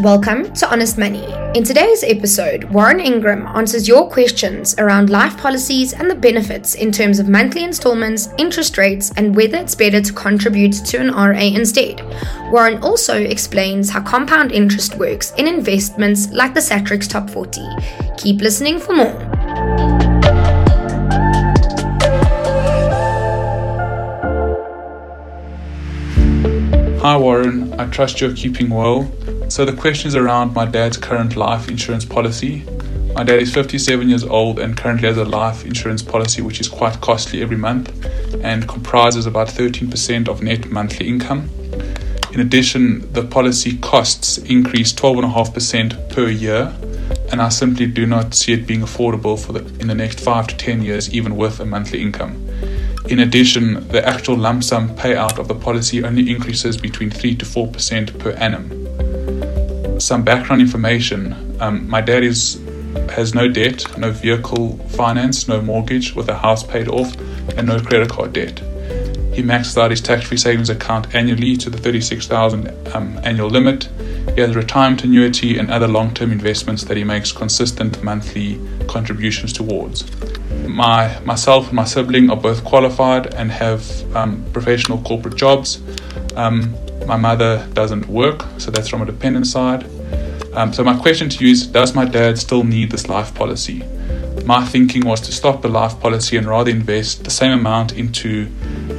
[0.00, 1.26] Welcome to Honest Money.
[1.54, 6.90] In today's episode, Warren Ingram answers your questions around life policies and the benefits in
[6.90, 11.42] terms of monthly installments, interest rates, and whether it's better to contribute to an RA
[11.42, 12.00] instead.
[12.50, 17.60] Warren also explains how compound interest works in investments like the Satrix Top 40.
[18.16, 19.30] Keep listening for more.
[27.02, 29.10] Hi Warren, I trust you're keeping well.
[29.50, 32.62] So the question is around my dad's current life insurance policy.
[33.14, 36.68] My dad is 57 years old and currently has a life insurance policy which is
[36.68, 37.90] quite costly every month
[38.44, 41.50] and comprises about 13% of net monthly income.
[42.32, 46.72] In addition, the policy costs increase 12.5% per year,
[47.32, 50.46] and I simply do not see it being affordable for the, in the next 5
[50.46, 52.36] to 10 years, even with a monthly income.
[53.08, 57.44] In addition, the actual lump sum payout of the policy only increases between 3 to
[57.44, 58.79] 4% per annum.
[60.00, 62.60] Some background information um, my dad is,
[63.10, 67.14] has no debt, no vehicle finance, no mortgage with a house paid off,
[67.56, 68.60] and no credit card debt.
[69.34, 73.88] He maxes out his tax free savings account annually to the 36,000 um, annual limit.
[74.34, 78.58] He has a retirement annuity and other long term investments that he makes consistent monthly
[78.88, 80.04] contributions towards
[80.70, 85.80] my myself and my sibling are both qualified and have um, professional corporate jobs.
[86.36, 86.74] Um,
[87.10, 89.84] my mother doesn't work, so that's from a dependent side.
[90.54, 93.82] Um, so my question to you is: Does my dad still need this life policy?
[94.44, 98.46] My thinking was to stop the life policy and rather invest the same amount into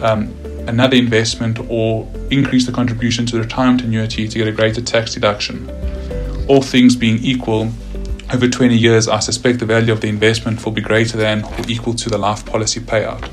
[0.00, 0.34] um,
[0.66, 5.12] another investment or increase the contribution to the retirement annuity to get a greater tax
[5.12, 5.68] deduction.
[6.48, 7.72] All things being equal,
[8.32, 11.60] over 20 years, I suspect the value of the investment will be greater than or
[11.68, 13.30] equal to the life policy payout.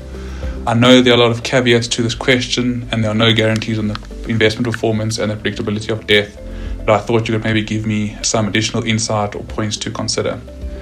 [0.66, 3.32] I know there are a lot of caveats to this question, and there are no
[3.32, 6.36] guarantees on the investment performance and the predictability of death,
[6.84, 10.38] but I thought you could maybe give me some additional insight or points to consider.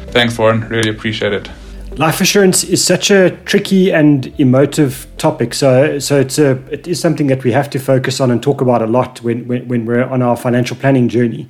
[0.09, 0.69] Thanks, Warren.
[0.69, 1.51] Really appreciate it.
[1.97, 6.99] Life assurance is such a tricky and emotive topic, so so it's a it is
[6.99, 9.87] something that we have to focus on and talk about a lot when when, when
[9.87, 11.49] we're on our financial planning journey.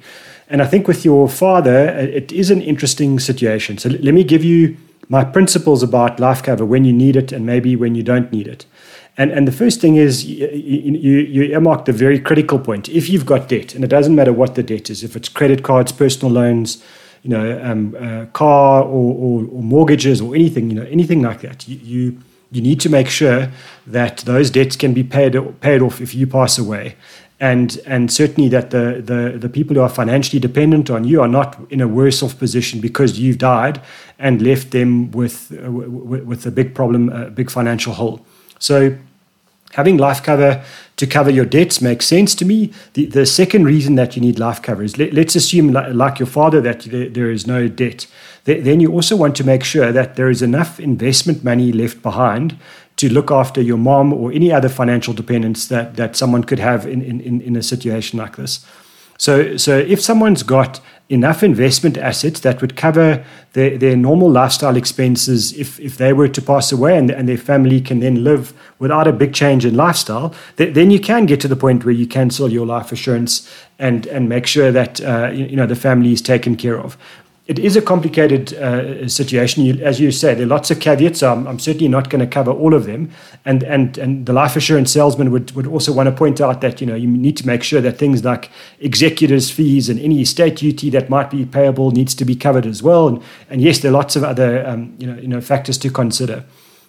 [0.50, 3.78] And I think with your father, it is an interesting situation.
[3.78, 4.76] So let me give you
[5.08, 8.46] my principles about life cover when you need it and maybe when you don't need
[8.46, 8.66] it.
[9.16, 12.88] And, and the first thing is you, you, you earmarked a very critical point.
[12.88, 15.62] If you've got debt, and it doesn't matter what the debt is, if it's credit
[15.62, 16.82] cards, personal loans,
[17.22, 21.40] you know, um, uh, car or, or, or, mortgages or anything, you know, anything like
[21.40, 22.18] that, you, you,
[22.50, 23.50] you need to make sure
[23.86, 26.96] that those debts can be paid, paid off if you pass away
[27.40, 31.28] and and certainly that the, the the people who are financially dependent on you are
[31.28, 33.80] not in a worse off position because you've died
[34.18, 38.24] and left them with uh, with a big problem, a big financial hole.
[38.58, 38.96] So
[39.72, 40.64] having life cover
[40.96, 42.72] to cover your debts makes sense to me.
[42.92, 46.18] The, the second reason that you need life cover is let, us assume, like, like,
[46.18, 48.06] your father, that there, there is no debt.
[48.44, 52.56] then you also want to make sure that there is enough investment money left behind
[52.96, 56.86] to look after your mom or any other financial dependents that, that someone could have
[56.86, 58.64] in, in, in a situation like this.
[59.18, 64.76] So, so if someone's got enough investment assets that would cover their, their normal lifestyle
[64.76, 68.54] expenses if, if they were to pass away and, and their family can then live
[68.78, 71.94] without a big change in lifestyle, th- then you can get to the point where
[71.94, 73.48] you cancel your life assurance
[73.78, 76.96] and, and make sure that uh, you, you know the family is taken care of
[77.46, 79.64] it is a complicated uh, situation.
[79.64, 81.20] You, as you say, there are lots of caveats.
[81.20, 83.10] So I'm, I'm, certainly not going to cover all of them.
[83.44, 86.80] And, and, and the life assurance salesman would, would also want to point out that
[86.80, 88.50] you know you need to make sure that things like
[88.80, 92.82] executors' fees and any estate duty that might be payable needs to be covered as
[92.82, 93.08] well.
[93.08, 95.90] And, and yes, there are lots of other um, you know, you know, factors to
[95.90, 96.44] consider.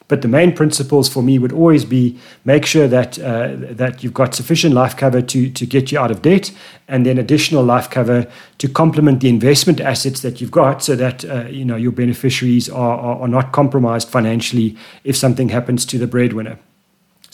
[0.07, 4.13] But the main principles for me would always be make sure that uh, that you've
[4.13, 6.51] got sufficient life cover to to get you out of debt,
[6.87, 8.27] and then additional life cover
[8.57, 12.69] to complement the investment assets that you've got, so that uh, you know your beneficiaries
[12.69, 16.57] are, are are not compromised financially if something happens to the breadwinner.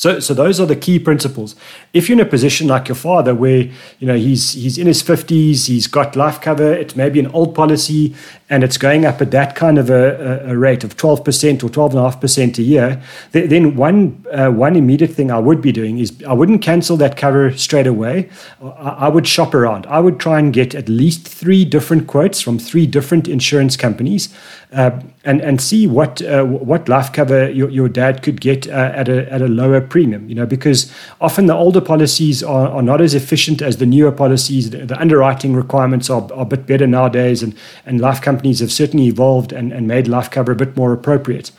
[0.02, 1.56] So, so those are the key principles.
[1.94, 3.70] If you're in a position like your father, where
[4.00, 7.54] you know he's he's in his fifties, he's got life cover, it's maybe an old
[7.54, 8.16] policy,
[8.50, 11.70] and it's going up at that kind of a, a rate of twelve percent or
[11.70, 13.00] twelve and a half percent a year,
[13.32, 17.16] then one uh, one immediate thing I would be doing is I wouldn't cancel that
[17.16, 18.28] cover straight away.
[18.60, 19.86] I, I would shop around.
[19.86, 24.30] I would try and get at least three different quotes from three different insurance companies,
[24.74, 28.92] uh, and and see what uh, what life cover your, your dad could get uh,
[28.96, 30.28] at a at a lower premium.
[30.28, 34.12] You know, because often the older policies are, are not as efficient as the newer
[34.12, 34.72] policies.
[34.72, 37.54] The, the underwriting requirements are, are a bit better nowadays, and
[37.86, 41.52] and life companies have certainly evolved and, and made life cover a bit more appropriate.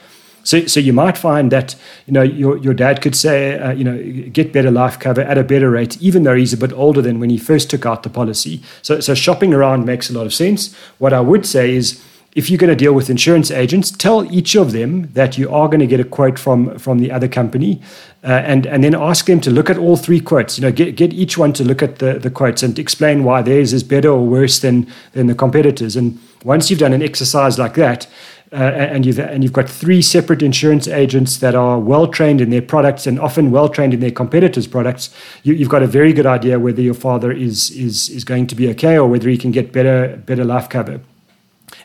[0.44, 1.76] So, so you might find that
[2.06, 5.38] you know your, your dad could say uh, you know get better life cover at
[5.38, 8.02] a better rate, even though he's a bit older than when he first took out
[8.02, 8.62] the policy.
[8.82, 10.75] So, so shopping around makes a lot of sense.
[10.99, 12.02] What I would say is
[12.34, 15.69] if you're going to deal with insurance agents, tell each of them that you are
[15.69, 17.81] going to get a quote from from the other company,
[18.25, 20.58] uh, and and then ask them to look at all three quotes.
[20.58, 23.43] You know, get get each one to look at the the quotes and explain why
[23.43, 25.94] theirs is better or worse than than the competitors.
[25.94, 28.06] And once you've done an exercise like that,
[28.52, 32.49] uh, and you've and you've got three separate insurance agents that are well trained in
[32.49, 36.14] their products and often well trained in their competitors' products, you, have got a very
[36.14, 39.37] good idea whether your father is is is going to be okay or whether he
[39.37, 41.00] can get better better life cover.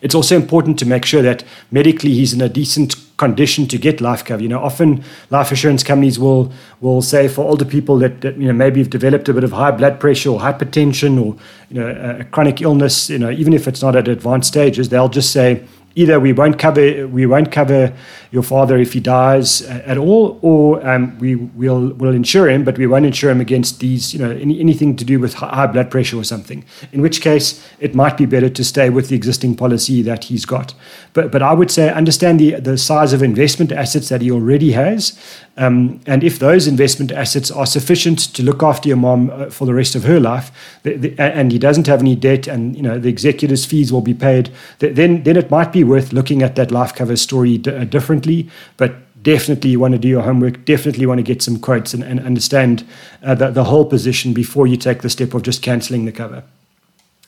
[0.02, 4.00] It's also important to make sure that medically he's in a decent condition to get
[4.00, 4.42] life cover.
[4.42, 6.52] You know, often life insurance companies will
[6.82, 9.52] will say for older people that, that you know maybe you've developed a bit of
[9.52, 11.36] high blood pressure or hypertension or
[11.70, 13.10] you know a, a chronic illness.
[13.10, 15.64] You know, even if it's not at advanced stages, they'll just say
[15.98, 17.92] either we won't cover we won't cover
[18.32, 22.78] your father if he dies at all, or um, we will will insure him, but
[22.78, 25.90] we won't insure him against these you know any, anything to do with high blood
[25.90, 26.64] pressure or something.
[26.92, 30.46] In which case, it might be better to stay with the existing policy that he's
[30.46, 30.74] got.
[31.14, 34.74] But but I would say understand the the size of investment assets that he already
[34.74, 35.18] has,
[35.58, 39.66] um, and if those investment assets are sufficient to look after your mom uh, for
[39.66, 40.52] the rest of her life,
[40.84, 44.02] the, the, and he doesn't have any debt, and you know the executors' fees will
[44.02, 47.72] be paid, then then it might be worth looking at that life cover story d-
[47.72, 48.50] uh, differently.
[48.78, 50.64] But definitely you want to do your homework.
[50.66, 52.86] Definitely want to get some quotes and, and understand
[53.24, 56.44] uh, the, the whole position before you take the step of just cancelling the cover.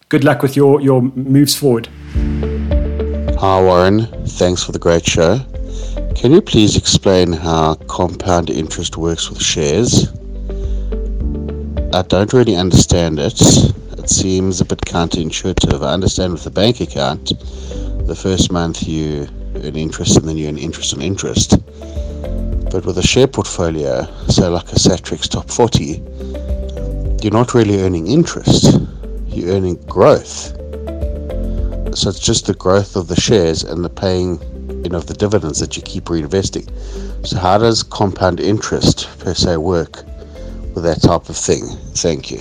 [0.10, 1.88] Good luck with your your moves forward.
[3.40, 5.40] Hi Warren, thanks for the great show.
[6.16, 10.10] Can you please explain how compound interest works with shares?
[11.94, 13.40] I don't really understand it.
[13.98, 15.82] It seems a bit counterintuitive.
[15.82, 17.32] I understand with the bank account,
[18.10, 19.28] the first month you
[19.58, 21.52] earn interest and then you earn interest on interest.
[22.72, 26.02] But with a share portfolio, say like a Satrix Top 40,
[27.24, 28.80] you're not really earning interest,
[29.28, 30.56] you're earning growth.
[31.96, 34.40] So it's just the growth of the shares and the paying
[34.90, 36.68] know, of the dividends that you keep reinvesting.
[37.26, 40.04] So how does compound interest per se work
[40.74, 41.68] with that type of thing?
[41.94, 42.40] Thank you.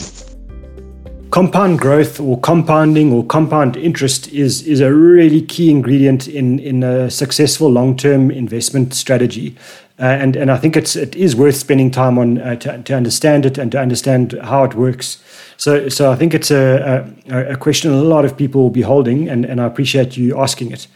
[1.31, 6.83] Compound growth or compounding or compound interest is, is a really key ingredient in, in
[6.83, 9.55] a successful long term investment strategy.
[10.01, 12.95] Uh, and, and I think it's, it is worth spending time on uh, to, to
[12.95, 15.21] understand it and to understand how it works.
[15.57, 18.83] So, so I think it's a, a, a, question a lot of people will be
[18.83, 20.87] holding, and, and I appreciate you asking it.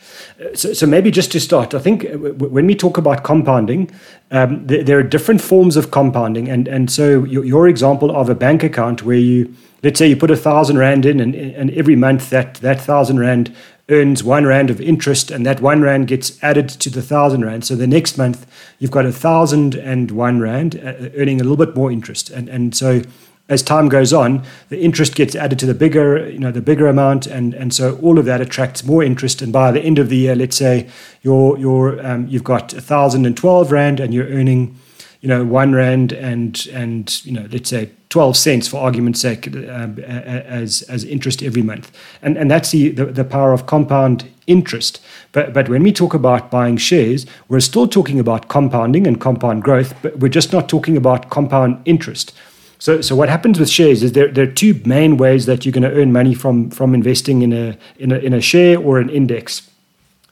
[0.40, 3.90] Uh, so, so maybe just to start, I think when we talk about compounding,
[4.30, 8.28] um, there, there, are different forms of compounding, and and so your, your example of
[8.28, 9.52] a bank account where you
[9.82, 13.18] let's say you put a thousand rand in, and, and every month that that thousand
[13.18, 13.54] rand
[13.88, 17.64] earns one rand of interest, and that one rand gets added to the thousand rand.
[17.64, 18.46] So the next month
[18.78, 22.48] you've got a thousand and one rand uh, earning a little bit more interest, and
[22.48, 23.02] and so
[23.48, 26.86] as time goes on, the interest gets added to the bigger, you know, the bigger
[26.86, 29.42] amount, and and so all of that attracts more interest.
[29.42, 30.88] And by the end of the year, let's say
[31.22, 34.78] you're you're um, you've got a thousand and twelve rand, and you're earning,
[35.22, 39.46] you know, one rand and and you know, let's say twelve cents for argument's sake,
[39.46, 41.90] um, as as interest every month,
[42.20, 45.00] and and that's the, the the power of compound interest.
[45.30, 49.62] But but when we talk about buying shares, we're still talking about compounding and compound
[49.62, 52.34] growth, but we're just not talking about compound interest.
[52.80, 55.72] So, so what happens with shares is there, there are two main ways that you're
[55.72, 58.98] going to earn money from, from investing in a, in, a, in a share or
[58.98, 59.70] an index.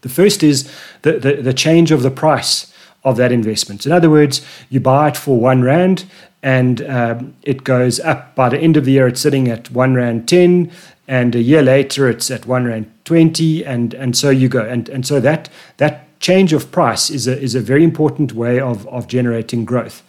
[0.01, 0.69] The first is
[1.03, 2.70] the, the, the change of the price
[3.05, 3.87] of that investment.
[3.87, 6.05] In other words, you buy it for one rand
[6.43, 8.35] and um, it goes up.
[8.35, 10.71] By the end of the year, it's sitting at one rand 10,
[11.07, 14.65] and a year later, it's at one rand 20, and, and so you go.
[14.65, 18.61] And, and so that, that change of price is a, is a very important way
[18.61, 20.03] of, of generating growth.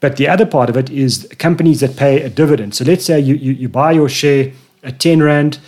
[0.00, 2.74] But the other part of it is companies that pay a dividend.
[2.74, 5.58] So let's say you, you, you buy your share at 10 Rand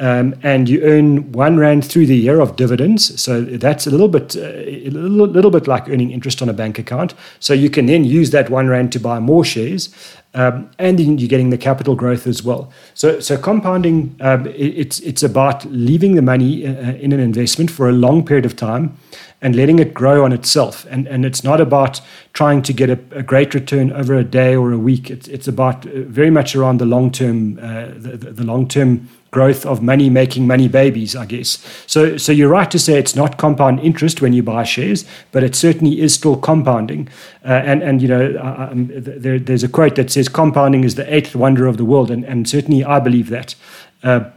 [0.00, 3.20] um, and you earn one Rand through the year of dividends.
[3.20, 6.52] So that's a little bit uh, a little, little bit like earning interest on a
[6.52, 7.14] bank account.
[7.38, 9.94] So you can then use that one Rand to buy more shares.
[10.36, 12.72] Um, and then you're getting the capital growth as well.
[12.94, 17.70] So, so compounding, um, it, it's it's about leaving the money uh, in an investment
[17.70, 18.96] for a long period of time,
[19.40, 20.86] and letting it grow on itself.
[20.90, 22.00] And, and it's not about
[22.32, 25.10] trying to get a, a great return over a day or a week.
[25.10, 29.08] It's, it's about uh, very much around the long term, uh, the, the long term
[29.34, 31.58] growth of money making money babies, I guess.
[31.86, 35.42] So, so you're right to say it's not compound interest when you buy shares, but
[35.42, 37.08] it certainly is still compounding.
[37.44, 38.90] Uh, and, and, you know, um,
[39.24, 42.10] there, there's a quote that says compounding is the eighth wonder of the world.
[42.10, 43.56] And, and certainly I believe that.
[44.04, 44.30] Uh,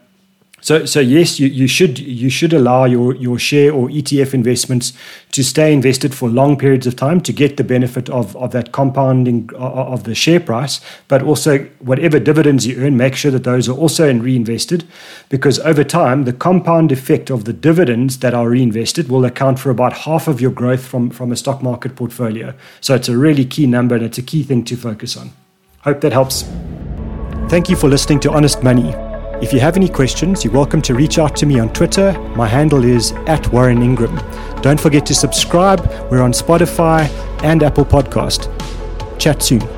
[0.67, 4.91] So, so yes, you, you should you should allow your, your share or ETF investments
[5.31, 8.73] to stay invested for long periods of time to get the benefit of, of that
[8.73, 13.45] compounding uh, of the share price, but also whatever dividends you earn, make sure that
[13.45, 14.83] those are also reinvested,
[15.29, 19.69] because over time the compound effect of the dividends that are reinvested will account for
[19.69, 22.53] about half of your growth from, from a stock market portfolio.
[22.81, 25.31] So it's a really key number and it's a key thing to focus on.
[25.83, 26.43] Hope that helps.
[27.47, 29.06] Thank you for listening to Honest Money.
[29.39, 32.19] If you have any questions, you're welcome to reach out to me on Twitter.
[32.35, 34.15] My handle is at Warren Ingram.
[34.63, 35.87] Don't forget to subscribe.
[36.09, 37.07] We're on Spotify
[37.43, 38.49] and Apple Podcast.
[39.19, 39.76] Chat soon.